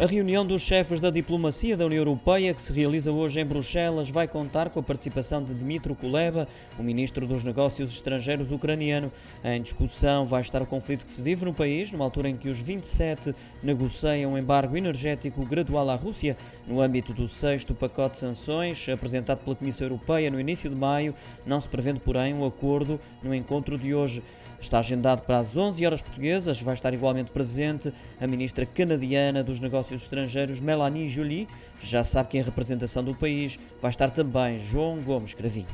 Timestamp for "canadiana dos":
28.64-29.60